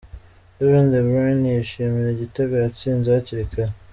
[0.55, 3.73] Kevin De Bryne yishimira igitego yatsinze hakiri kare.